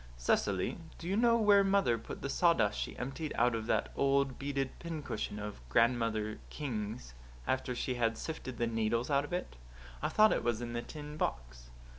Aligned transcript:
"Cecily, 0.17 0.79
do 0.97 1.07
you 1.07 1.15
know 1.15 1.37
where 1.37 1.63
mother 1.63 1.95
put 1.99 2.23
the 2.23 2.27
sawdust 2.31 2.79
she 2.79 2.97
emptied 2.97 3.31
out 3.35 3.53
of 3.53 3.67
that 3.67 3.89
old 3.95 4.39
beaded 4.39 4.71
pincushion 4.79 5.37
of 5.37 5.61
Grandmother 5.69 6.39
King's, 6.49 7.13
after 7.45 7.75
she 7.75 7.93
had 7.93 8.17
sifted 8.17 8.57
the 8.57 8.65
needles 8.65 9.11
out 9.11 9.25
of 9.25 9.31
it? 9.31 9.57
I 10.01 10.09
thought 10.09 10.33
it 10.33 10.43
was 10.43 10.59
in 10.59 10.73
the 10.73 10.81
tin 10.81 11.17
box." 11.17 11.69